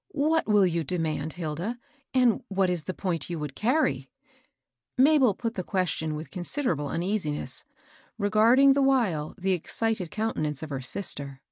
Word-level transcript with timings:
"What 0.08 0.46
will 0.46 0.64
you 0.66 0.84
demand, 0.84 1.34
Hilda? 1.34 1.78
and 2.14 2.42
what 2.48 2.70
is 2.70 2.84
the 2.84 2.94
point 2.94 3.28
you 3.28 3.38
would 3.38 3.54
carry?" 3.54 4.08
Mabel 4.96 5.34
put 5.34 5.52
th^question 5.52 6.14
with 6.14 6.30
considerable 6.30 6.88
uneasi 6.88 7.32
ness, 7.32 7.62
regarding 8.16 8.72
the 8.72 8.80
while 8.80 9.34
the 9.36 9.52
excited 9.52 10.10
countenance 10.10 10.62
of 10.62 10.70
her 10.70 10.80
sister. 10.80 11.42